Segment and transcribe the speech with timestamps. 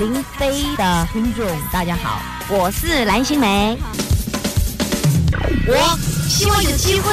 [0.00, 3.76] 林飞的听众，大家好，我是蓝心梅。
[5.66, 7.12] 我希望有机会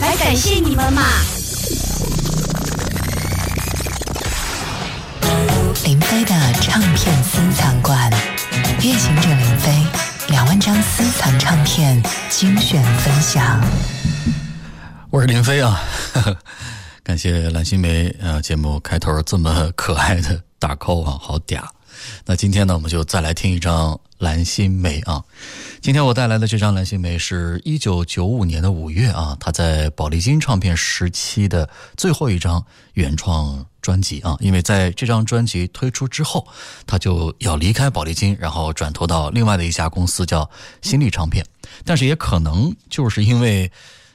[0.00, 1.02] 来感谢你们嘛。
[5.82, 8.08] 林飞的唱片私藏馆，
[8.82, 9.84] 夜行者林飞
[10.28, 12.00] 两万张私藏唱片
[12.30, 13.60] 精选分享。
[15.10, 15.80] 我是林飞啊，
[17.02, 21.60] 感谢蓝心梅啊，节目开头这么可爱的打 call 啊，好嗲。
[22.24, 25.22] 那今天呢，我们就再来听一张蓝心湄啊。
[25.80, 34.36] 今天我带来的这张蓝心湄是一九九五年的五月啊，她在宝丽金唱片时期的最后一张原创专辑啊。
[34.40, 36.46] 因为在这张专辑推出之后，
[36.86, 40.48] 她就要离开宝丽金，然后转投到另外的一家公司叫
[40.82, 41.44] 新力唱片。
[41.84, 43.70] 但是也可能就是因为。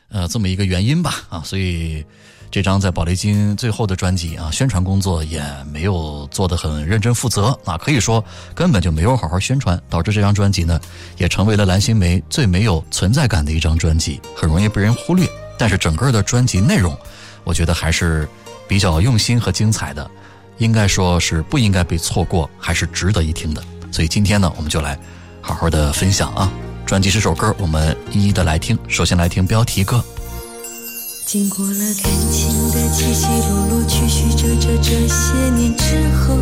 [0.09, 2.05] 呃，这么一个原因吧，啊，所以
[2.53, 10.79] 这张在宝丽金最后的专辑啊，宣传工作也没有做得很认真负责啊，可以说根本就没有好好宣传，导致这张专辑呢，
[11.17, 15.27] 也成为了蓝心湄最没有存在感的一张专辑，很容易被人忽略。
[15.57, 16.95] 但是整个的专辑内容，
[17.43, 18.29] 我觉得还是
[18.67, 20.07] 比较用心和精彩的，
[20.59, 23.63] 应该说是不应该被错过，还是值得一听的。
[23.91, 24.95] 所以今天呢，我们就来
[25.41, 26.51] 好好的分享啊。
[26.85, 28.77] 专辑十首歌，我们一一的来听。
[28.87, 30.05] 首先来听标题歌。
[31.25, 36.37] 经过了感情的起起落落、曲曲折折，这些年之后，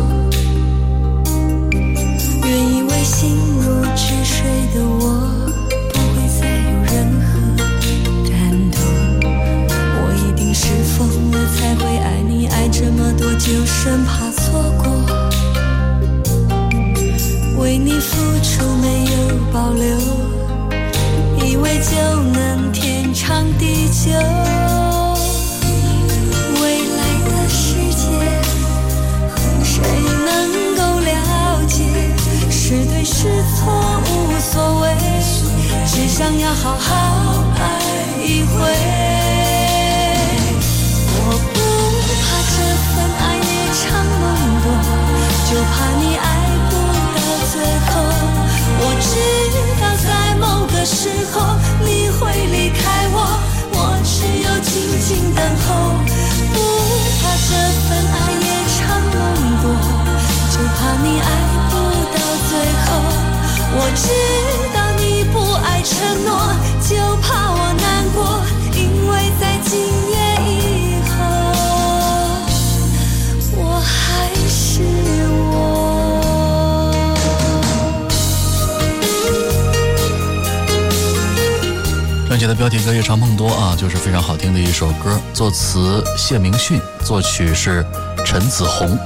[83.82, 85.20] 就是非常好听的一首歌。
[85.34, 87.84] 作词谢明训，作曲是
[88.24, 88.96] 陈子红。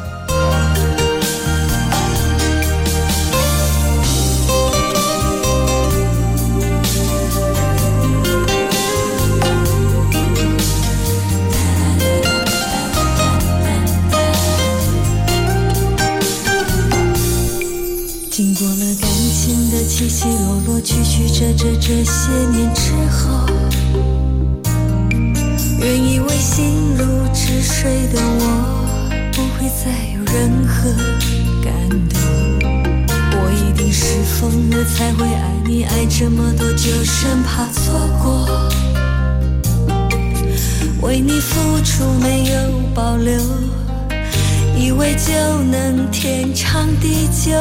[46.27, 47.53] 天长地久。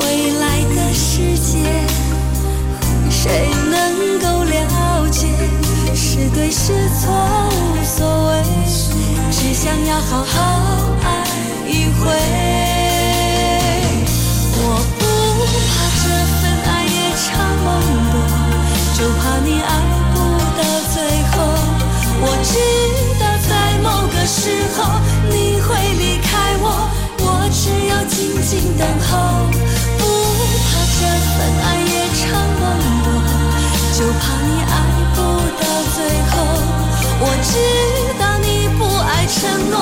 [0.00, 0.02] 未
[0.40, 1.58] 来的世界，
[3.10, 5.28] 谁能够了解？
[5.94, 7.12] 是对是错
[7.52, 8.32] 无所谓，
[9.30, 10.34] 只想要好好
[11.04, 11.06] 爱
[11.68, 11.70] 一
[12.00, 12.00] 回。
[14.56, 14.58] 我
[14.98, 15.04] 不
[15.68, 15.70] 怕
[16.00, 16.04] 这
[16.40, 17.28] 份爱夜长
[17.62, 17.68] 梦
[18.10, 18.16] 多，
[18.96, 19.70] 就怕你爱
[20.14, 20.16] 不
[20.56, 20.60] 到
[20.94, 20.96] 最
[21.28, 21.34] 后。
[22.24, 22.50] 我知
[23.20, 23.50] 道在
[23.82, 24.40] 某个时
[24.74, 24.78] 候
[25.28, 25.68] 你会
[25.98, 26.01] 离，
[28.52, 29.08] 心等候。
[29.96, 30.04] 不
[30.68, 30.68] 怕
[31.00, 31.00] 这
[31.32, 32.20] 份爱夜长
[32.60, 32.62] 梦
[33.02, 33.06] 多，
[33.96, 34.70] 就怕你爱
[35.14, 35.18] 不
[35.56, 35.64] 到
[35.94, 35.96] 最
[36.28, 36.32] 后。
[37.24, 37.50] 我知
[38.20, 39.40] 道你不爱承
[39.70, 39.74] 诺，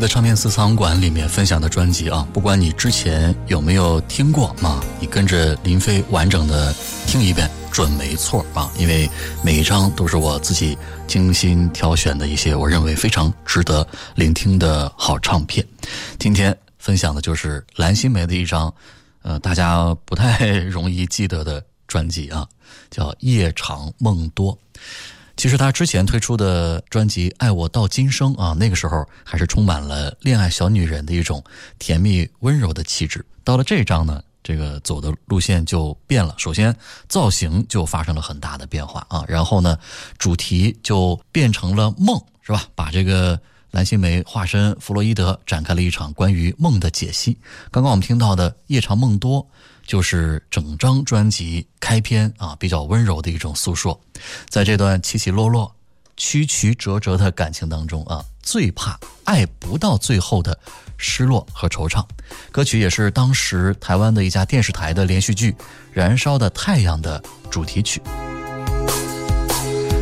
[0.00, 6.74] 的唱片私藏馆里面分享的专辑啊，不管你之前有没有听过啊，你跟着林飞完整的
[7.06, 8.70] 听一遍，准没错啊！
[8.78, 9.08] 因为
[9.42, 10.76] 每一张都是我自己
[11.06, 15.66] 精心挑选的一些我认为非常值得聆听的好唱片。
[16.18, 18.72] 今天分享的就是蓝心湄的一张，
[19.22, 22.46] 呃，大家不太 容易记得的专辑啊，
[22.90, 24.52] 叫《夜长梦多》。
[25.36, 31.44] 其实他之前推出的专辑《爱我到今生》啊，那个时候还是充满了恋爱小女人的一种
[31.78, 33.24] 甜蜜温柔的气质。
[33.44, 36.34] 到了这张呢，这个走的路线就变了。
[36.38, 36.74] 首先
[37.06, 39.78] 造型就发生了很大的变化啊，然后呢，
[40.16, 42.64] 主题就变成了梦，是吧？
[42.74, 43.38] 把这个
[43.72, 47.36] 蓝心湄化身弗洛伊德，展开了一场关于梦的解析。
[47.70, 49.42] 刚刚我们听到的《夜长梦多》。
[49.86, 53.98] 就是整张专辑开篇啊，比较温柔的一种诉说，
[54.48, 55.72] 在这段起起落落、
[56.16, 60.58] 曲曲折折的感情当中啊，最怕爱不到最后的
[60.96, 62.04] 失落和惆怅。
[62.50, 65.52] 歌曲也是当时台湾的一家电视台的连续剧
[65.92, 68.02] 《燃烧的太阳》的主题曲。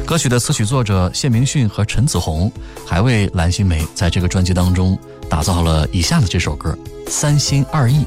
[0.06, 2.52] 歌曲的词曲作者谢明训和陈子红
[2.86, 4.98] 还为蓝心湄在这个专辑当中
[5.31, 6.76] 打造了以下的这首歌
[7.10, 8.00] 《三心二意》。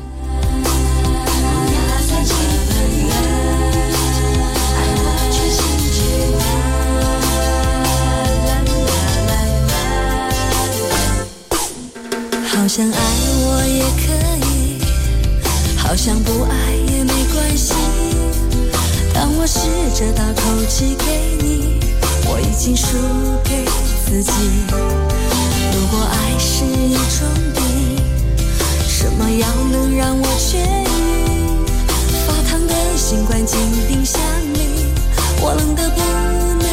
[12.68, 14.12] 好像爱我也可
[14.46, 14.84] 以，
[15.78, 17.74] 好像不爱也没关系。
[19.14, 21.80] 当我试着把口气给你，
[22.26, 22.98] 我已经输
[23.46, 23.64] 给
[24.06, 24.34] 自己。
[25.72, 27.26] 如果爱是一种
[27.56, 27.64] 病，
[28.86, 31.64] 什么药能让我痊愈？
[32.28, 34.20] 发烫的心关进冰箱
[34.54, 34.60] 里，
[35.40, 36.02] 我冷得不
[36.62, 36.67] 能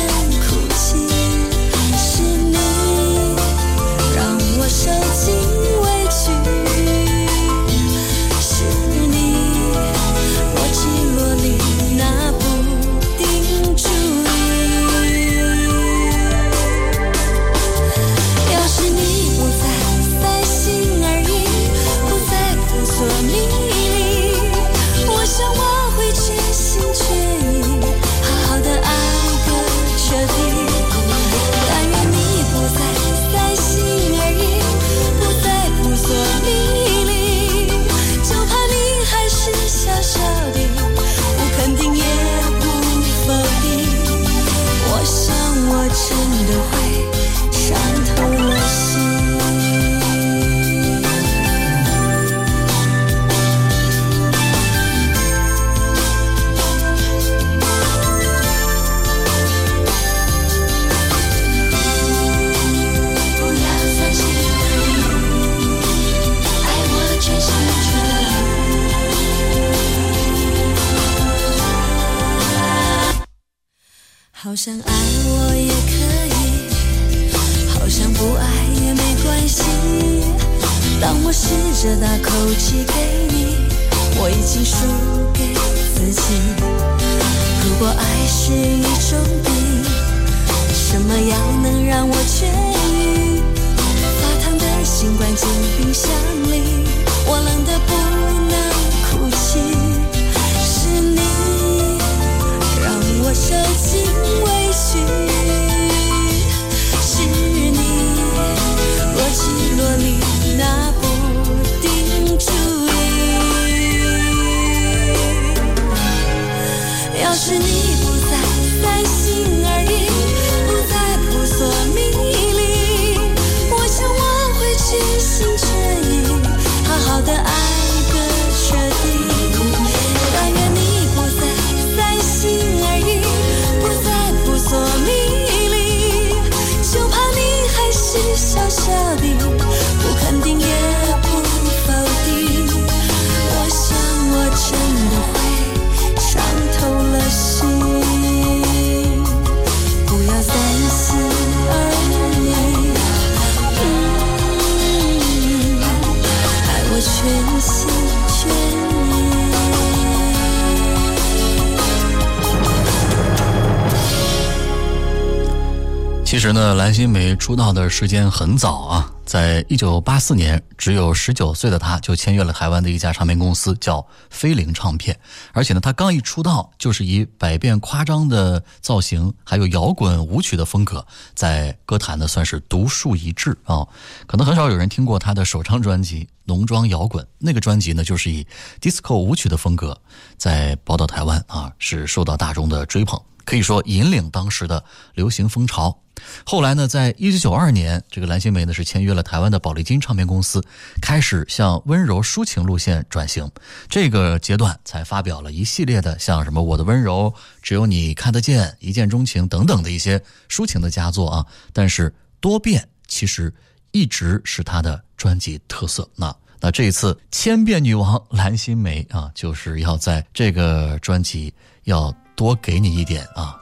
[166.76, 175.18] 蓝心湄出道的时间很早啊，在一九八四年，只有十九岁的她就签约了台湾的一家唱片公司，叫飞灵唱片。
[175.52, 183.86] 而且呢，她刚一出道，就是以百变夸张的造型，还有摇滚舞曲的风格，在歌坛呢算是独树一帜啊。
[184.26, 188.46] 可能很少有人听过他的首张专辑《浓妆摇滚》，那个专辑呢就是以
[188.80, 189.96] disco 舞曲的风格，
[190.36, 193.20] 在宝岛台湾啊是受到大众的追捧。
[193.44, 194.84] 可以说引领当时的
[195.14, 196.00] 流行风潮。
[196.46, 200.64] 后来呢，在一九九二年，这个蓝心湄呢是签约了台湾的宝丽金唱片公司，
[201.02, 203.50] 开始向温柔抒情路线转型。
[203.88, 211.46] 这个阶段才发表了一系列的像什么《我的温柔》《只有你看得见》《一见钟情》等等的一些抒情的佳作啊。
[211.72, 213.52] 但是多变其实
[213.90, 216.08] 一直是他的专辑特色。
[216.14, 222.14] 那那这一次千变女王蓝心湄啊，就是要在这个专辑要。
[222.36, 223.56] 多给你一点啊，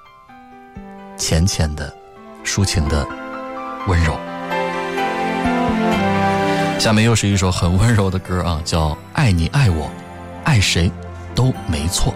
[1.19, 1.93] 浅浅的、
[2.45, 3.07] 抒情的
[3.87, 4.17] 温柔。
[6.79, 9.91] 下面又是一首很温柔的歌啊，叫《爱你爱我，
[10.45, 10.91] 爱谁
[11.35, 12.15] 都没错》。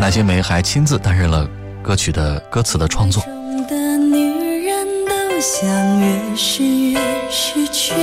[0.00, 1.46] 蓝心梅还亲自担任了
[1.82, 3.22] 歌曲的歌词的创作。
[3.68, 5.68] 的女人都想
[6.00, 6.98] 越是越
[7.30, 7.94] 是缺，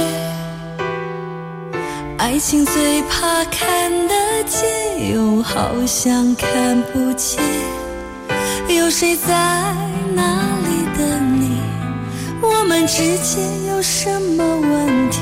[2.18, 7.42] 爱情最怕看的见，又好像看不见。
[8.70, 9.34] 有谁在
[10.14, 10.24] 哪
[10.62, 11.60] 里等你？
[12.42, 15.20] 我们之间有什么问题？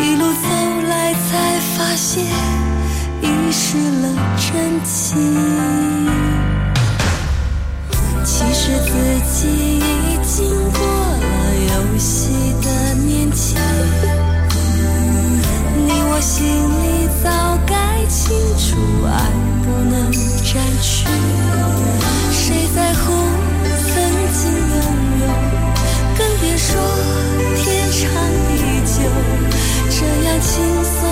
[0.00, 0.48] 一路走
[0.88, 2.24] 来才发现，
[3.20, 5.16] 遗失了真情。
[8.24, 8.92] 其实自
[9.32, 11.24] 己已经过了
[11.68, 13.56] 游戏的年纪，
[16.16, 17.74] 我心里早该
[18.06, 19.18] 清楚，爱
[19.64, 21.04] 不能占据。
[22.30, 23.10] 谁在乎
[23.66, 23.90] 曾
[24.32, 24.76] 经拥
[25.18, 25.26] 有？
[26.16, 26.70] 更别说
[27.56, 28.00] 天长
[28.46, 28.54] 地
[28.86, 28.94] 久。
[29.90, 30.52] 这样轻
[30.84, 31.02] 松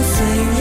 [0.00, 0.51] 谁？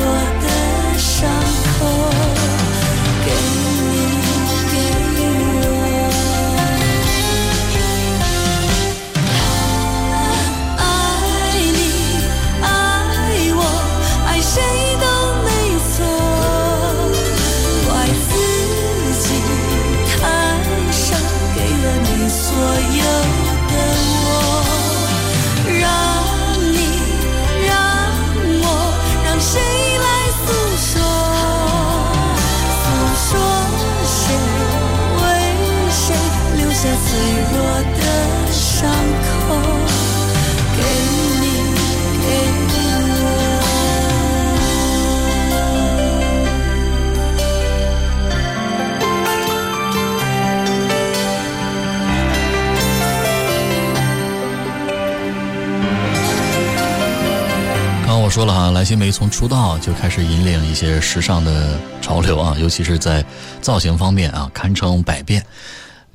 [58.32, 63.24] 说了哈，蓝心湄从出道就开始引领一些时尚的潮流啊， 尤其是在
[63.60, 65.46] 造型方面啊，堪称百变。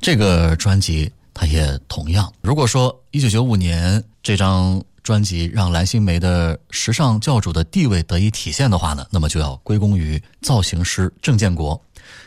[0.01, 2.33] 这个专辑它也同样。
[2.41, 11.79] 如果说一九九五年这张专辑让蓝心湄的时尚教主的地位得以体现的话呢，那么就要归功于造型师郑建国。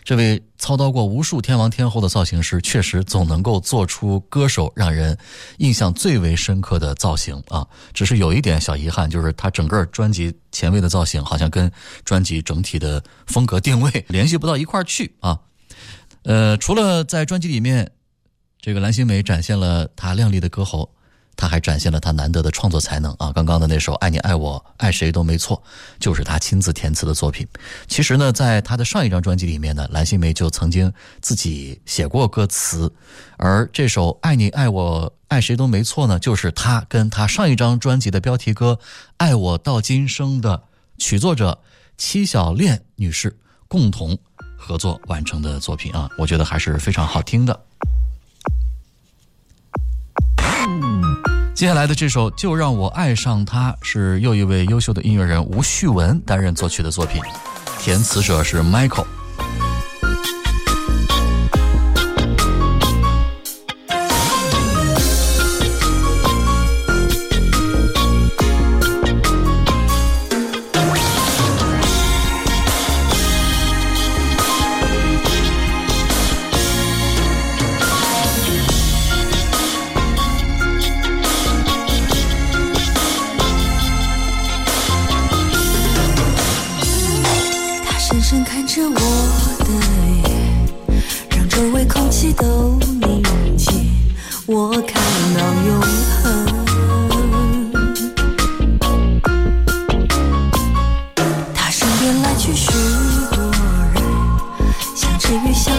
[0.02, 5.16] 这位操刀过无数天王天后的造型师，确实总能够做出歌手让人
[5.58, 7.66] 印象最为深刻的造型啊。
[7.92, 11.70] 只是有一点小遗憾，就是他整个专辑前卫的造型，好像跟
[12.04, 15.40] 专辑整体的风格定位 联系不到一块儿去啊。
[16.22, 17.92] 呃，除了在专辑里面，
[18.60, 20.94] 这个蓝心湄展现了她亮丽的歌喉。
[21.40, 23.32] 他还展现了他难得的创作才能啊！
[23.32, 25.56] 刚刚的那首《爱你爱我爱谁都没错》，
[25.98, 27.48] 就是他亲自填词的作品。
[27.88, 30.92] 其实呢，在他的上一张专辑里面呢，蓝心湄就曾经
[31.22, 32.92] 自己写过歌词，
[33.38, 38.78] 而这首《爱你爱我爱谁都没错》呢，就是他跟他上一张专辑的标题歌
[39.16, 40.64] 《爱我到今生》的
[40.98, 41.58] 曲作者
[41.96, 43.34] 戚小恋女士
[43.66, 44.18] 共同
[44.58, 46.10] 合作完成的作品啊！
[46.18, 47.60] 我觉得还是非常好听的。
[51.60, 57.20] 接下来的这首《就让我爱上他》是又一位优秀的音乐人吴旭文担任作曲的作品，
[57.78, 59.04] 填词者是 Michael。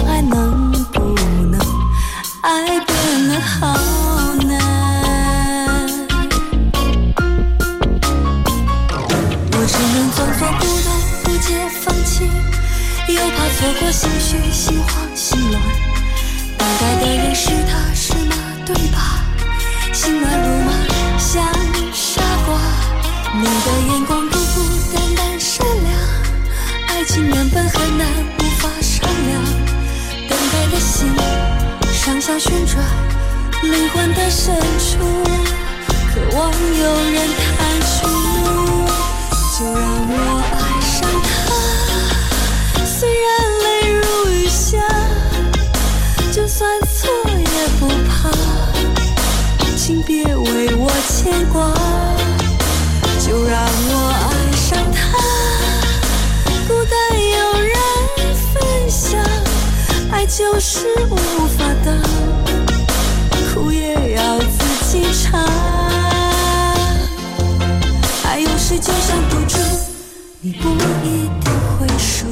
[0.08, 1.00] 爱能不
[1.50, 1.60] 能
[2.42, 3.76] 爱变得好
[4.48, 4.52] 难
[9.52, 10.62] 我只能装作不
[11.24, 11.30] 不
[11.82, 12.30] 放弃
[13.08, 13.92] 又怕错过
[32.44, 32.84] 旋转
[33.62, 34.98] 灵魂的深处，
[36.12, 38.08] 渴望有人看出，
[39.60, 41.30] 就让我爱上他，
[42.84, 44.02] 虽然泪如
[44.32, 44.80] 雨下，
[46.32, 48.32] 就算错也不怕，
[49.78, 51.72] 请别为我牵挂，
[53.24, 55.00] 就让我爱上他，
[56.68, 57.78] 孤单有人
[58.52, 59.24] 分享，
[60.12, 62.21] 爱就是无法挡。
[68.82, 69.60] 就算赌注，
[70.42, 72.26] 你不一定会输。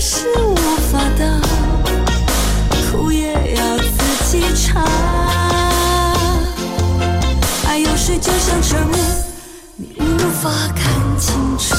[0.00, 0.54] 是无
[0.92, 1.40] 法的
[2.92, 4.84] 哭也要自己擦
[7.76, 8.62] 有就像
[9.76, 11.74] 你无法看清楚？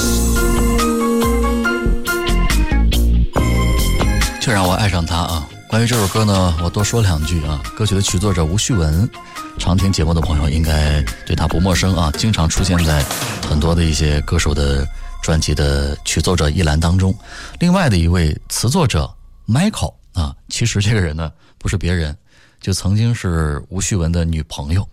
[4.40, 5.46] 却让我爱上他啊。
[5.66, 7.60] 关于这首歌呢我多说两句啊。
[7.76, 9.08] 歌曲的曲作者吴旭文
[9.58, 13.02] 常听节目的朋友应该对他不陌生啊经常出现在
[13.48, 14.86] 很多的一些歌手的
[15.22, 17.14] 专辑的曲作者一栏当中。
[17.58, 19.12] 另外的一位词作者
[19.46, 22.16] Michael 啊，其实这个人呢不是别人，
[22.60, 24.86] 就曾经是吴旭文的女朋友。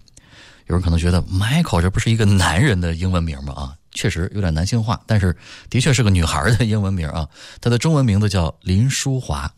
[0.68, 3.54] 有人可能觉得 Michael 这不是一个男人的英文名吗？
[3.54, 5.34] 啊，确实有点男性化，但是
[5.70, 7.26] 的确是个女孩的英文名啊。
[7.62, 9.50] 她的中文名字叫林淑华，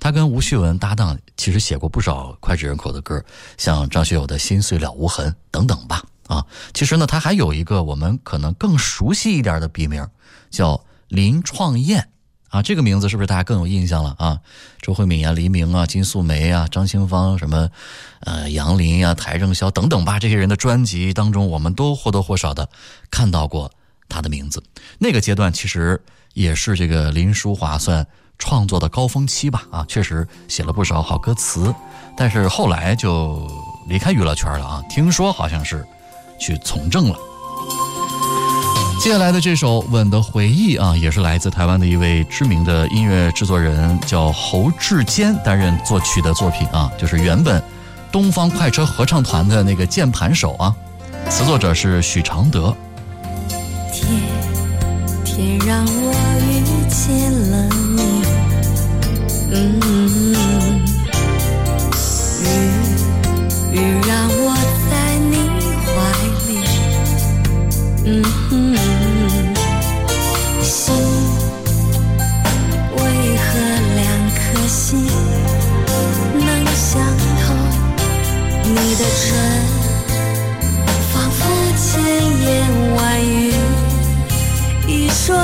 [0.00, 3.24] 她跟吴旭文搭档，其实写过不少脍炙人口的歌，
[3.56, 6.02] 像张学友的《心碎了无痕》等等吧。
[6.26, 10.04] 啊，其实呢，她还有一个我们可能更熟悉一点的笔名，
[10.56, 12.08] 叫林创燕。
[12.48, 14.40] 啊，这个名字是不是大家更有印象了啊？
[14.80, 17.68] 周慧敏啊，黎明啊，金素梅啊，张清芳什么，
[18.20, 22.66] 呃，杨林啊，邰正宵等等吧，这些人的专辑当中，我们都或多或少的
[23.10, 23.70] 看到过
[24.08, 24.62] 他的名字。
[24.98, 26.00] 那个阶段其实
[26.34, 28.06] 也是这个林淑华算
[28.38, 29.66] 创作的高峰期吧？
[29.72, 31.74] 啊，确实写了不少好歌词，
[32.16, 33.46] 但是后来就
[33.88, 34.82] 离开娱乐圈了啊。
[34.88, 35.84] 听说好像是
[36.38, 37.18] 去从政了。
[39.06, 47.62] 接下来的这首《吻的回忆》啊，也是来自台湾的一位知名的音乐制作人，叫侯志坚担任作曲的作品啊，就是原本
[48.10, 50.74] 东方快车合唱团的那个键盘手啊，
[51.30, 52.76] 词作者是许常德。
[53.92, 54.08] 天，
[55.24, 58.24] 天让我遇见了你，
[59.52, 60.05] 嗯，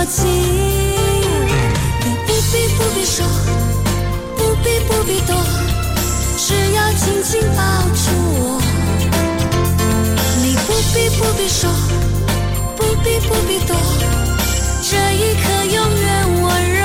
[0.06, 3.24] 情，你不必不必说，
[4.36, 5.34] 不必不必躲，
[6.36, 7.62] 只要紧紧抱
[7.94, 8.60] 住我。
[10.42, 11.70] 你不必不必说，
[12.76, 13.76] 不必不必躲，
[14.82, 16.82] 这一刻永远温柔。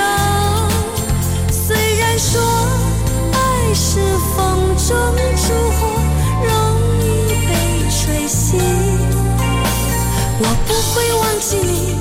[1.49, 2.39] 虽然说
[3.33, 3.99] 爱是
[4.35, 4.87] 风中
[5.35, 5.79] 烛火，
[6.43, 6.49] 容
[7.01, 7.03] 易
[7.47, 7.49] 被
[7.89, 8.57] 吹熄，
[10.39, 11.96] 我不会忘记你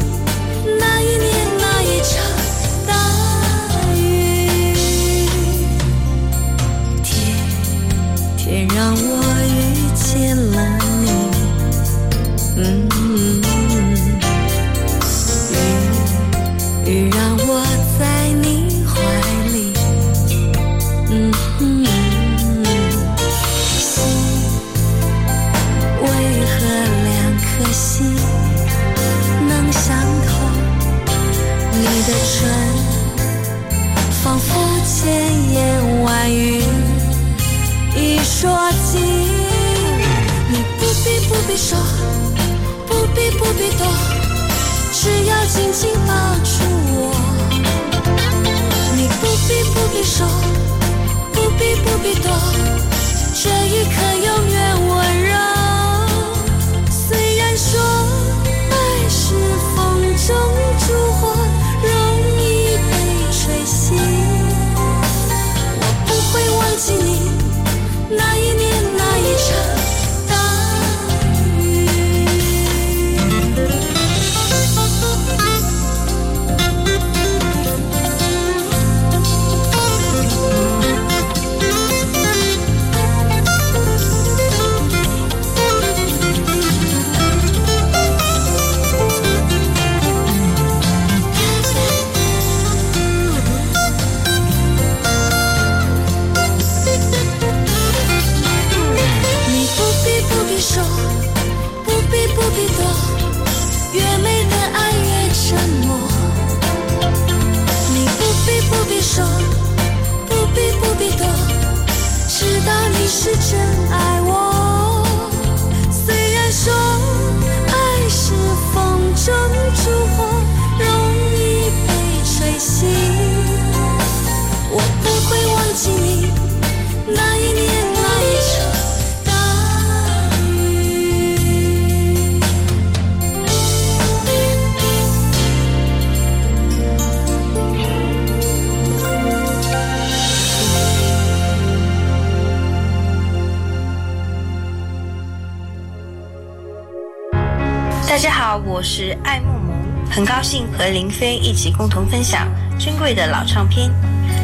[148.88, 149.75] 是爱慕蒙，
[150.09, 152.46] 很高兴和林飞一起共同分享
[152.79, 153.90] 珍贵的老唱片，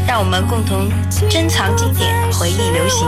[0.05, 0.91] 让我们共同
[1.31, 3.07] 珍藏经典，回忆流行。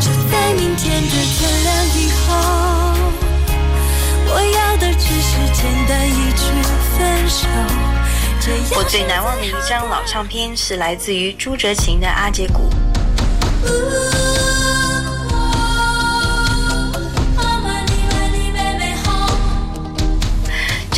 [0.00, 2.34] 就在明天的天亮以后，
[4.26, 6.42] 我要的只是简单一句
[6.98, 7.46] 分手。
[8.76, 12.68] 我最难忘的一张老唱片是来自于朱哲琴的《阿姐鼓》。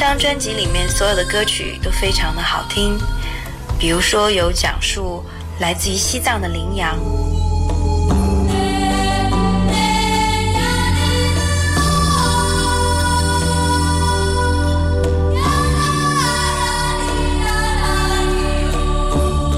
[0.06, 2.98] 张专辑里面所有的歌曲都非常的好听，
[3.78, 5.24] 比如说有讲述
[5.58, 6.94] 来自于西藏的羚羊。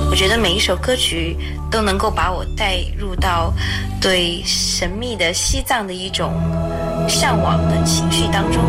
[0.09, 1.37] 我觉得每一首歌曲
[1.68, 3.52] 都能够把我带入到
[4.00, 6.40] 对神秘的西藏的一种
[7.09, 8.62] 向往的情绪当中。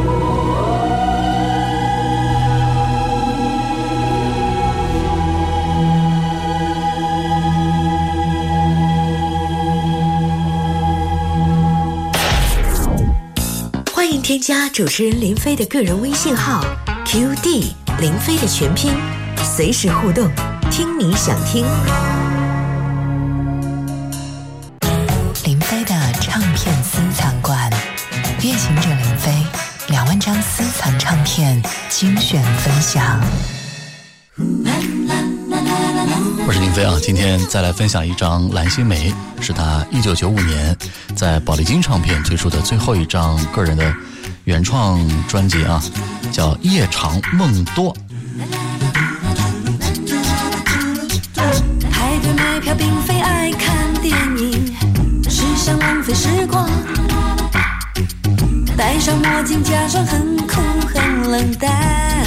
[14.47, 16.63] 加主持人林飞的个人微信号
[17.05, 17.65] QD
[17.99, 18.93] 林飞的全拼，
[19.43, 20.31] 随时互动，
[20.71, 21.65] 听你想听。
[25.43, 27.69] 林飞的唱片私藏馆，
[28.41, 29.33] 夜行者林飞
[29.89, 33.21] 两万张私藏唱片精选分享。
[36.47, 40.73] 我是林飞啊，今天再来分享一张蓝心湄，是他一九九五年
[41.17, 43.93] 在宝丽金唱片推出的最后一张个人的
[44.47, 45.83] 原创专辑啊，
[46.31, 47.93] 叫《夜长梦多》。
[51.91, 54.73] 排队买票并非爱看电影，
[55.29, 56.65] 是想浪费时光。
[58.77, 60.61] 戴上墨镜，假装很酷
[60.93, 62.25] 很冷淡，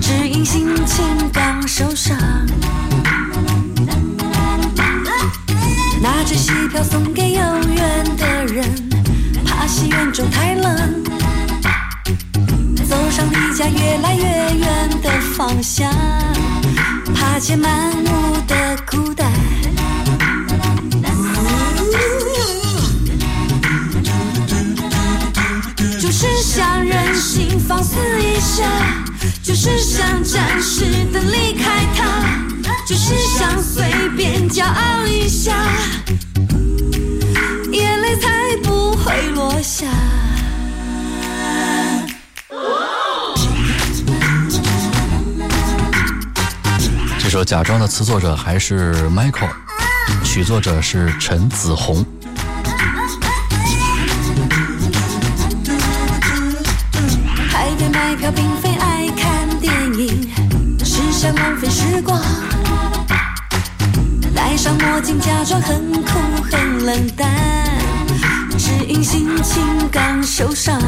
[0.00, 2.16] 只因心情刚受伤。
[6.00, 8.64] 拿着戏票送给有缘的人，
[9.44, 11.02] 怕戏院中太冷。
[13.62, 14.22] 走上离家越来越
[14.58, 15.88] 远的方向，
[17.14, 19.30] 怕见满目的孤单。
[26.00, 28.64] 就是想任性放肆一下，
[29.42, 32.02] 就是想暂时的离开他，
[32.86, 33.84] 就是想随
[34.16, 35.54] 便骄傲一下，
[47.44, 49.50] 《假装》的词作者还是 Michael，
[50.22, 52.04] 曲作者是陈子红。
[57.50, 60.30] 排队买票并非爱看电影，
[60.84, 62.20] 是想浪费时光。
[64.34, 67.28] 戴上墨镜，假装很酷很冷淡，
[68.56, 70.80] 只因心情刚受伤。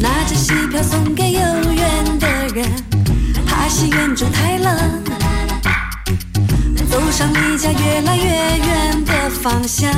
[0.00, 2.11] 拿着戏票送给有缘
[2.54, 2.70] 人，
[3.46, 5.02] 怕戏院中太冷。
[6.90, 9.90] 走上离家越来越远的方向，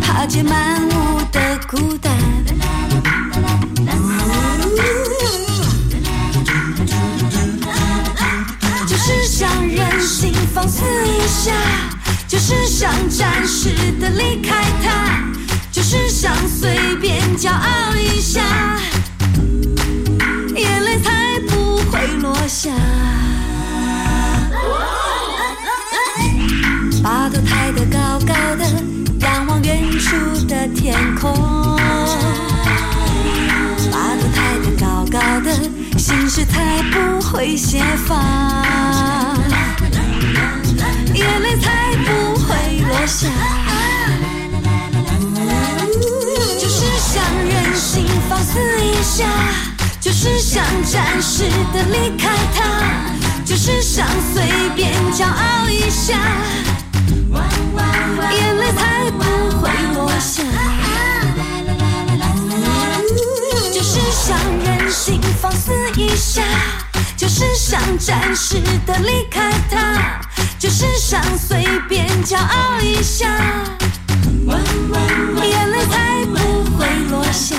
[0.00, 2.10] 怕见满屋的孤单。
[8.86, 11.52] 就是想任性放肆一下，
[12.26, 13.68] 就是想暂时
[14.00, 15.22] 的离开他，
[15.70, 18.40] 就是想随便骄傲一下，
[21.02, 22.70] 才不会落下。
[27.02, 28.64] 把头抬得高高的，
[29.20, 31.32] 仰望远处的天空。
[33.92, 35.52] 把头抬得高高的，
[35.98, 38.16] 心事才不会泄放，
[41.14, 43.28] 眼泪才不会落下。
[46.58, 49.24] 就是想任性放肆一下，
[50.06, 51.42] 就是想暂时
[51.74, 52.62] 的离开他，
[53.44, 54.44] 就是想随
[54.76, 56.14] 便骄傲一下。
[58.30, 59.24] 眼泪才不
[59.60, 60.44] 会落下。
[63.74, 66.40] 就是想任性放肆一下，
[67.16, 70.20] 就是想暂时的离开他，
[70.56, 73.26] 就是想随便骄傲一下，
[75.42, 77.56] 眼泪才不会落下。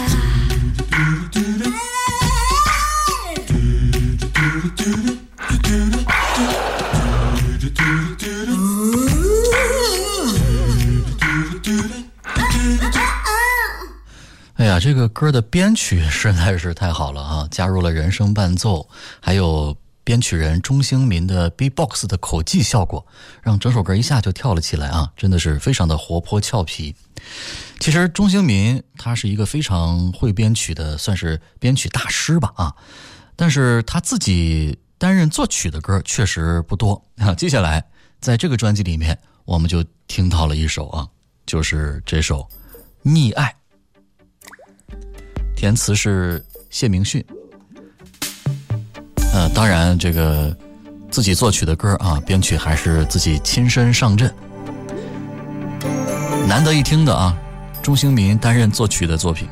[14.80, 17.48] 这个歌的编曲实在是太好了啊！
[17.52, 18.88] 加入了人声伴奏，
[19.22, 23.06] 还有编曲人钟兴民的 B-box 的口技效果，
[23.42, 25.12] 让整首歌一下就跳了起来啊！
[25.18, 26.96] 真的是非常的活泼俏皮。
[27.80, 32.76] 其实钟兴民他是一个非常会编曲的，算是编曲大师吧啊！
[33.36, 37.34] 但是他自己担任作曲的歌确实不多啊。
[37.36, 37.86] 接下来
[38.20, 41.08] 在这个专辑里面，我们就听到了一首啊，
[41.46, 42.48] 就是这首
[43.10, 43.46] 《溺爱》。
[45.58, 47.26] 填词是谢明训，
[49.34, 50.56] 呃，当然这个
[51.10, 54.32] 自己作曲的歌啊，编曲还是自己亲身上阵，
[56.48, 57.36] 难得一听的啊，
[57.82, 59.50] 钟兴民担任作曲的作品。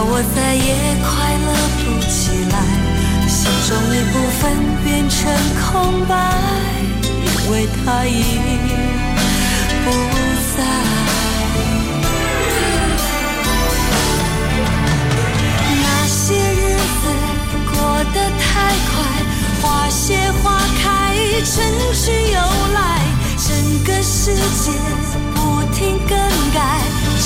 [0.00, 0.70] 我再也
[1.02, 1.08] 快
[1.44, 1.48] 乐
[1.82, 2.56] 不起来，
[3.28, 4.42] 心中一部分
[4.84, 5.18] 变成
[5.60, 6.14] 空白，
[7.02, 8.38] 因为他已
[9.84, 9.86] 不
[10.56, 10.58] 在。
[15.82, 17.02] 那些日子
[17.72, 17.74] 过
[18.14, 18.48] 得太
[18.88, 18.96] 快，
[19.60, 20.86] 花谢花开，
[21.44, 21.52] 春
[21.92, 22.38] 去又
[22.74, 22.78] 来，
[23.36, 23.48] 整
[23.84, 24.70] 个世界
[25.34, 25.36] 不
[25.74, 26.16] 停更
[26.54, 26.56] 改，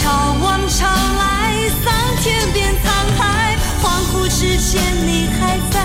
[0.01, 0.87] 潮往潮
[1.18, 1.93] 来，桑
[2.23, 2.62] 田变。
[4.43, 5.78] 之前你还在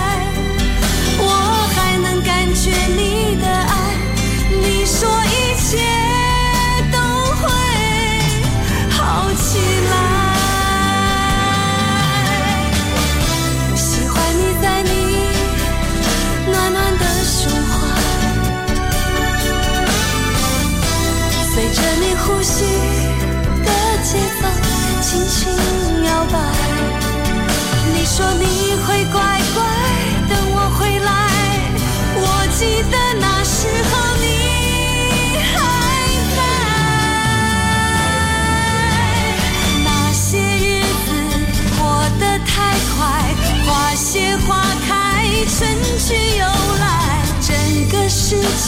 [1.20, 1.24] 我，
[1.76, 3.67] 还能感觉你的爱。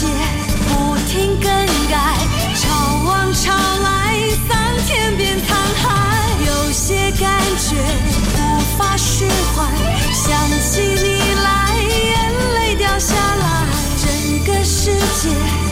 [0.00, 0.06] 界
[0.66, 1.50] 不停更
[1.90, 2.16] 改
[2.54, 2.68] 潮
[3.04, 4.16] 往潮来
[4.48, 5.84] 桑田变沧海。
[6.46, 7.76] 有些感觉
[8.38, 9.68] 无法释怀
[10.10, 10.32] 想
[10.62, 13.66] 起你来眼泪掉下来。
[14.00, 14.90] 整个世
[15.20, 15.69] 界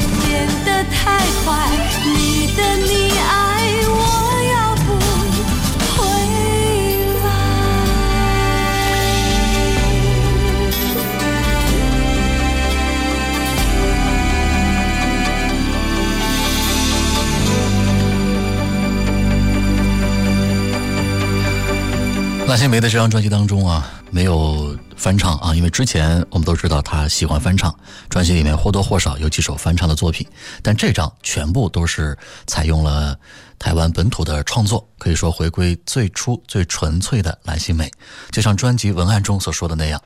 [22.49, 27.79] 蓝心湄的这张专辑当中啊，没有翻唱啊，因为之前我们都知道她喜欢翻唱，
[28.09, 30.27] 专辑里面或多或少有几首翻唱的作品，
[30.63, 33.15] 但这张全部都是采用了
[33.59, 37.87] 台湾本土的创作，可以说回归最初最纯粹的蓝心湄。
[38.31, 40.03] 就像专辑文案中所说的那样，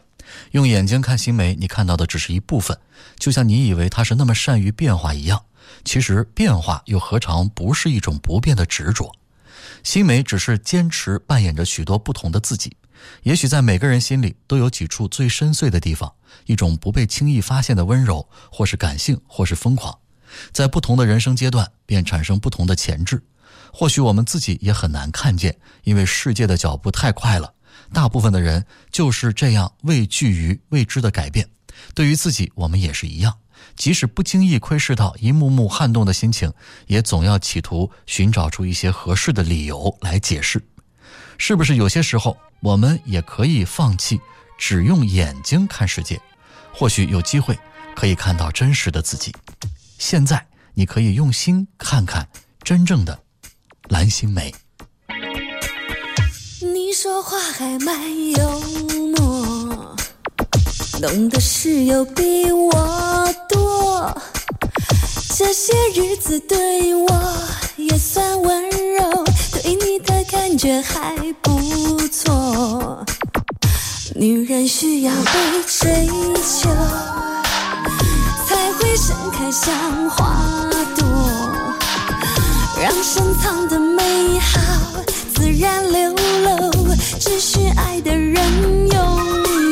[0.50, 2.76] 用眼睛看心湄，你看到的只是一部分，
[3.20, 5.40] 就像你以为她是那么善于变化一样，
[5.84, 9.12] 其实变化又何尝不是一种不变的执着？
[9.82, 12.76] 新梅只是坚持扮演着许多不同的自己，
[13.22, 16.12] 也许在每个人心里都有几处最深邃的地方，
[16.46, 19.98] 一种不被轻易发现的温柔，或是感性，或是疯狂，
[20.52, 23.22] 在不同的人生阶段便产生不同的潜质。
[23.72, 27.54] 或许我们自己也很难看见，因为世界的脚步太快了。
[27.92, 31.48] 大部分的人就是这样畏惧于未知的改变，
[31.94, 33.38] 对于自己，我们也是一样。
[33.76, 36.52] 即使不经意窥视到一幕幕撼动的心情，
[36.86, 40.62] 也总要企图寻找出一些合适的理由来解释。
[41.38, 44.20] 是不是有些时候，我们也可以放弃
[44.58, 46.20] 只用眼睛看世界？
[46.72, 47.58] 或许有机会
[47.94, 49.34] 可以看到真实的自己。
[49.98, 52.28] 现在，你可以用心看看
[52.62, 53.22] 真正的
[53.88, 54.52] 蓝心湄。
[56.60, 59.01] 你说话还蛮幽默。
[61.02, 62.70] 懂的事又比我
[63.48, 64.16] 多，
[65.36, 67.08] 这些日子对我
[67.76, 73.04] 也算温柔，对你的感觉还不错。
[74.14, 76.70] 女人需要被追求，
[78.46, 81.04] 才会盛开像花朵，
[82.80, 84.60] 让深藏的美好
[85.34, 88.92] 自然流露，只需爱的人拥。
[88.92, 89.71] 够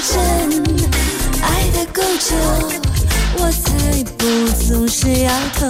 [0.00, 0.18] 真，
[1.42, 2.34] 爱的够久，
[3.38, 4.22] 我才不
[4.66, 5.66] 总是摇头。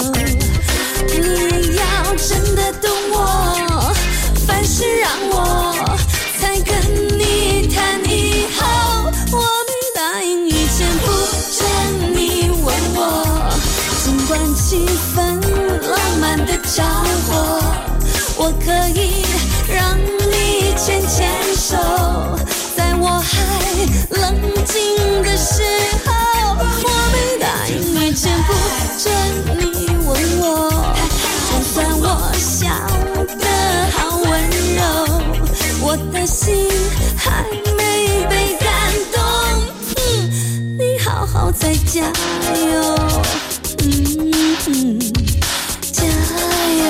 [1.06, 1.82] 你要
[2.16, 3.92] 真的懂我，
[4.46, 5.74] 凡事让我
[6.40, 6.74] 才跟
[7.18, 8.60] 你谈以后。
[9.30, 9.38] 我
[9.94, 11.06] 答应以前不
[11.52, 11.62] 准
[12.14, 13.00] 你问我，
[14.02, 15.16] 尽管气氛
[15.88, 16.82] 浪漫的着
[41.64, 42.94] 再加油，
[43.78, 44.30] 嗯
[44.66, 45.00] 嗯
[45.80, 46.84] 加油。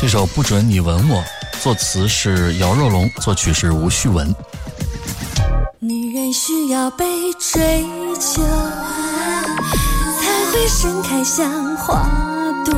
[0.00, 1.22] 这首不准你吻我，
[1.62, 4.34] 作词是姚若龙，作曲是吴旭文。
[5.78, 7.04] 女人需要被
[7.38, 7.84] 追
[8.18, 8.89] 求，才
[10.52, 12.04] 会盛开像花
[12.64, 12.74] 朵，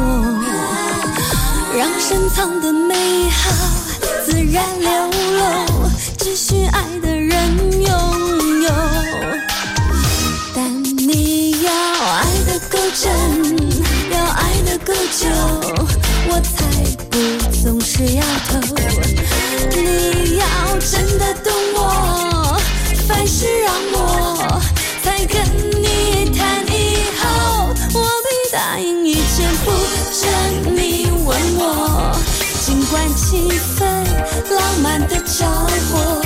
[1.75, 3.51] 让深藏的美好
[4.27, 7.91] 自然流露，只需爱的人拥
[8.63, 8.71] 有。
[10.55, 13.11] 但你要爱的够真，
[14.11, 15.27] 要爱的够久，
[16.29, 16.67] 我才
[17.11, 17.17] 不。
[17.63, 18.59] 总是摇头，
[35.01, 35.45] 的着
[35.91, 36.23] 火，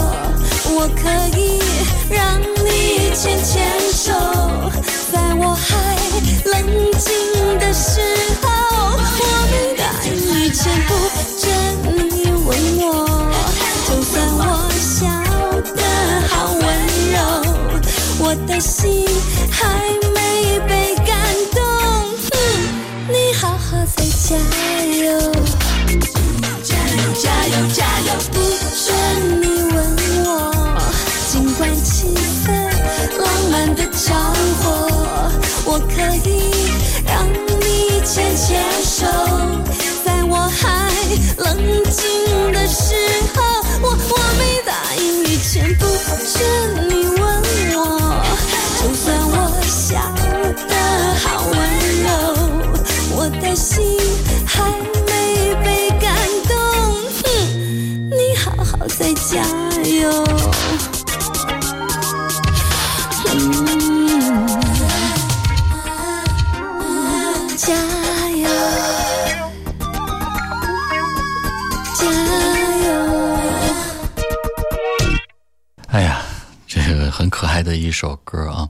[0.74, 1.08] 我可
[1.38, 1.62] 以
[2.10, 4.12] 让你牵牵手，
[5.12, 5.96] 在我还
[6.44, 6.54] 冷
[6.98, 8.00] 静的时
[8.42, 8.48] 候，
[9.18, 10.94] 我没答应一切不。
[18.18, 19.06] 我的心
[19.50, 19.64] 还
[38.16, 39.04] 牵牵手，
[40.02, 40.88] 在我还
[41.36, 41.75] 冷
[75.96, 76.20] 哎呀，
[76.66, 78.68] 这个很可爱的一首歌啊，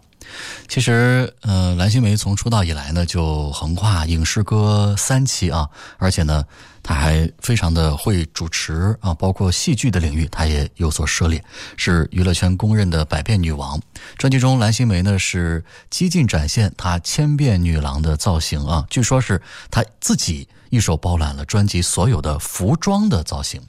[0.69, 5.69] 其实呃蓝心湄从出道以来呢，就横跨影视歌三期啊，
[5.99, 6.45] 而且呢，
[6.85, 11.45] 她还非常的会主持啊，包括戏剧的领域，她也有所涉猎。
[11.77, 13.81] 是娱乐圈公认的百变女王，
[14.17, 23.61] 专辑中蓝心湄呢是激进展现她千变女郎的造型啊，据说是她自己一手包揽了专辑所有的服装的造型。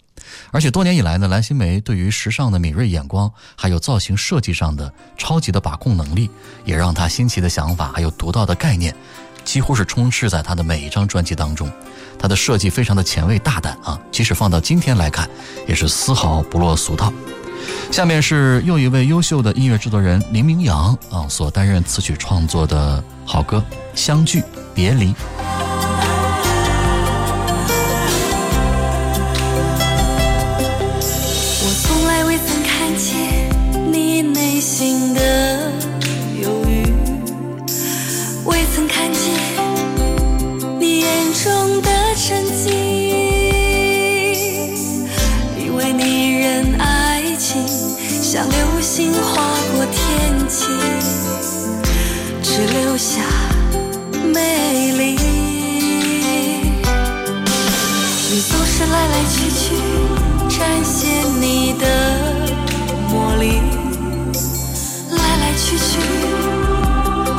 [0.52, 6.30] 而且多年以来呢蓝心湄对于时尚的敏锐眼光还有造型设计上的超级的把控能力
[6.66, 8.96] 也让她新奇的想法还有独到的概念
[9.44, 11.72] 几乎是充斥在她的每一张专辑当中。
[12.20, 15.30] 她的设计非常的前卫大胆啊即使放到今天来看
[15.68, 17.12] 也是丝毫不落俗套。
[17.92, 23.64] 下面是又一位优秀的音乐制作人林明阳啊所担任词曲创作的好歌
[23.96, 25.14] 相聚别离。
[52.98, 53.22] 留下
[54.34, 55.16] 美丽。
[58.32, 59.76] 你总是来来去去，
[60.50, 61.86] 展现你的
[63.12, 63.62] 魔力，
[65.12, 66.00] 来来去去，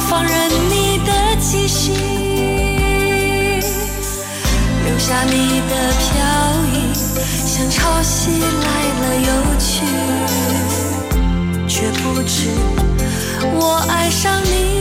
[0.09, 0.33] 放任
[0.71, 1.91] 你的气息，
[4.87, 6.07] 留下你的飘
[6.73, 6.95] 逸，
[7.45, 8.31] 像潮汐
[8.63, 8.67] 来
[9.01, 9.29] 了又
[9.59, 9.83] 去，
[11.67, 12.47] 却不知
[13.57, 14.78] 我爱上你。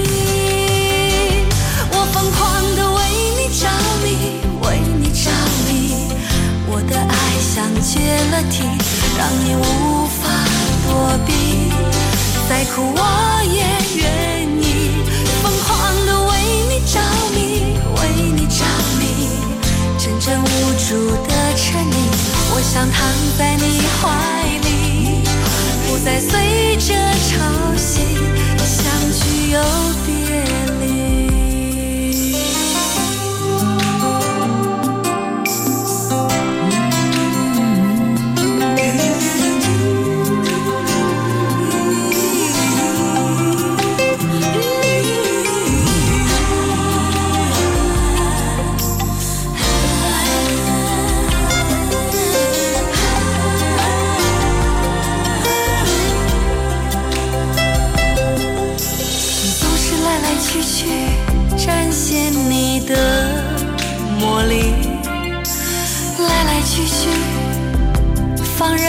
[7.87, 7.99] 解
[8.31, 8.63] 了题，
[9.17, 10.27] 让你无法
[10.83, 11.71] 躲避。
[12.49, 13.01] 再苦我
[13.45, 13.63] 也
[13.95, 14.67] 愿意，
[15.41, 15.71] 疯狂
[16.05, 16.31] 的为
[16.67, 16.99] 你着
[17.33, 17.37] 迷，
[17.95, 17.99] 为
[18.35, 18.59] 你着
[18.99, 19.01] 迷。
[19.97, 20.45] 真正无
[20.83, 20.89] 助
[21.29, 21.95] 的沉溺，
[22.51, 22.99] 我想躺
[23.37, 23.63] 在你
[23.95, 24.03] 怀
[24.67, 25.23] 里，
[25.87, 27.39] 不再随着潮
[27.77, 28.03] 汐
[28.65, 28.75] 相
[29.13, 29.57] 聚又
[30.05, 30.16] 别。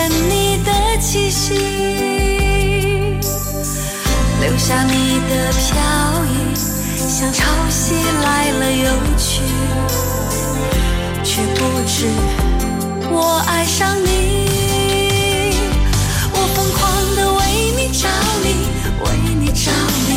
[0.09, 1.55] 你的气息，
[4.41, 5.67] 留下你的飘
[6.25, 6.55] 逸，
[7.09, 7.93] 像潮汐
[8.23, 8.85] 来了又
[9.17, 9.41] 去，
[11.23, 12.07] 却不知
[13.11, 14.09] 我爱上你。
[16.33, 16.81] 我疯狂
[17.17, 17.39] 的为
[17.77, 18.09] 你着
[18.43, 18.47] 迷，
[19.05, 19.07] 为
[19.41, 19.71] 你着
[20.07, 20.09] 迷，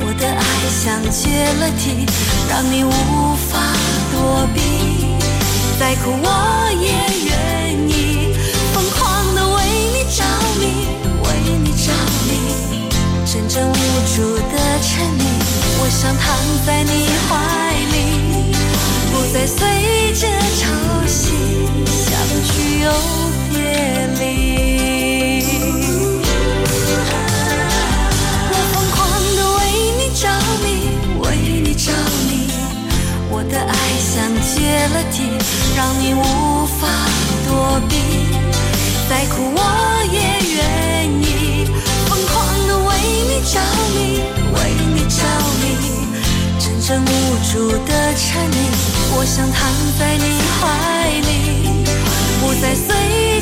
[0.00, 1.22] 我的爱像绝
[1.60, 2.06] 了堤，
[2.48, 2.88] 让你无
[3.50, 3.52] 法
[4.12, 4.14] 躲
[4.54, 4.58] 避。
[5.78, 6.26] 再苦我
[6.80, 7.13] 也。
[13.54, 13.72] 正无
[14.16, 15.22] 助的沉溺，
[15.78, 16.26] 我想躺
[16.66, 16.90] 在你
[17.28, 17.30] 怀
[17.94, 17.96] 里，
[19.12, 19.54] 不再随
[20.12, 20.26] 着
[20.58, 20.60] 潮
[21.06, 21.14] 汐
[21.86, 22.04] 想
[22.42, 22.50] 去
[22.80, 22.90] 又
[23.52, 23.56] 别
[24.18, 24.22] 离。
[28.50, 28.98] 我疯狂
[29.36, 29.60] 的为
[30.00, 30.26] 你着
[30.64, 30.66] 迷，
[31.20, 31.24] 为
[31.62, 31.86] 你着
[32.26, 32.50] 迷，
[33.30, 34.52] 我的爱像结
[34.88, 35.16] 了堤，
[35.76, 36.82] 让你无法
[37.46, 37.94] 躲避，
[39.08, 39.58] 再苦我
[40.12, 40.18] 也
[40.56, 40.58] 愿
[41.22, 41.53] 意。
[43.44, 43.60] 着
[43.94, 44.22] 迷，
[44.54, 44.58] 为
[44.94, 45.22] 你着
[45.60, 45.62] 迷，
[46.58, 47.06] 阵阵无
[47.52, 47.52] 助
[47.86, 48.56] 的沉溺。
[49.16, 50.24] 我想躺在你
[50.56, 50.62] 怀
[51.20, 51.30] 里，
[52.40, 52.88] 不再随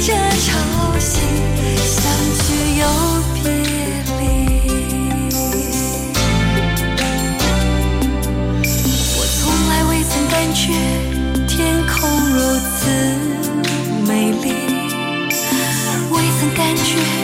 [0.01, 0.59] 着潮
[0.99, 1.11] 汐，
[1.87, 2.03] 相
[2.43, 2.45] 聚
[2.81, 2.83] 又
[3.33, 3.43] 别
[4.19, 4.21] 离。
[9.17, 10.61] 我从来未曾感觉
[11.47, 11.95] 天空
[12.29, 12.37] 如
[12.77, 12.81] 此
[14.09, 14.45] 美丽，
[16.11, 17.22] 未曾感觉。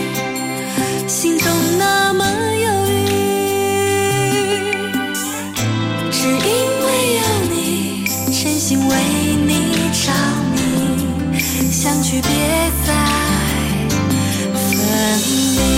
[12.11, 12.31] 去别
[12.87, 12.95] 再
[14.55, 14.81] 分
[15.21, 15.69] 离。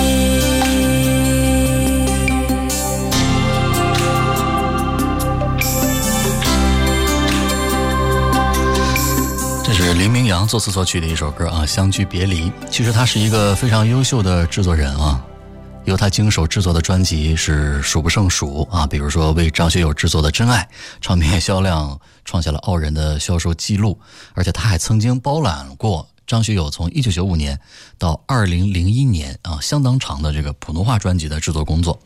[9.64, 12.52] 这是林明阳作词作曲的一首歌啊相聚别离。
[12.70, 15.20] 其实他是一个非常优秀的制作人啊
[15.86, 20.68] 由他经手制作的专辑是数不胜数啊比如说为张学友制作的真爱
[21.00, 23.98] 唱片销量创下了傲人的销售记录
[24.34, 27.58] 而且他还曾经包揽过张学友从一九九五年
[27.98, 32.00] 到二零零一年啊相当长的这个普通话专辑的制作工作。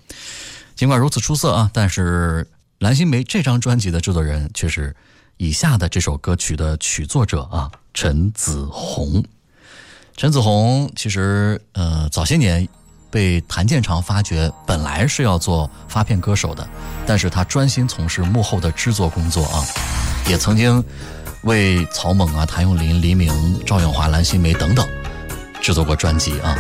[0.74, 2.48] 尽管如此出色啊，但是
[2.78, 4.96] 蓝心湄这张专辑的制作人却是
[5.36, 9.22] 以下的这首歌曲的曲作者啊，陈子红。
[10.16, 12.66] 陈子红其实呃早些年
[13.10, 16.66] 被谭健常发掘，本来是要做发片歌手的，
[17.06, 19.62] 但是他专心从事幕后的制作工作啊，
[20.30, 20.82] 也曾经
[21.44, 23.32] 为草蜢啊、谭咏麟、黎明、
[23.66, 24.86] 赵咏华、蓝心湄等等
[25.60, 26.56] 制作过专辑啊，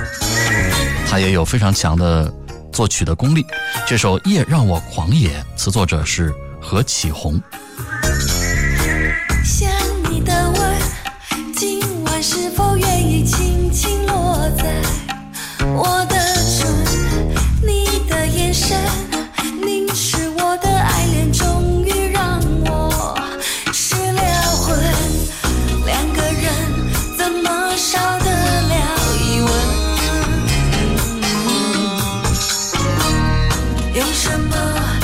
[1.08, 2.32] 他也有非常强的
[2.72, 3.44] 作曲的功力。
[3.86, 7.40] 这首《夜让我狂野》，词作者是何启宏。
[34.24, 35.03] 什么